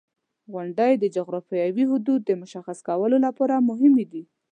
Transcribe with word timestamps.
•غونډۍ 0.53 0.93
د 0.97 1.05
جغرافیوي 1.15 1.83
حدودو 1.91 2.13
د 2.27 2.29
مشخصولو 2.41 3.17
لپاره 3.25 3.65
مهمې 3.69 4.05
دي. 4.11 4.23